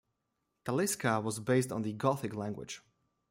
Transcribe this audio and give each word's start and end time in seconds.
Taliska 0.65 1.21
was 1.23 1.39
based 1.39 1.71
on 1.71 1.83
the 1.83 1.93
Gothic 1.93 2.33
language. 2.33 2.81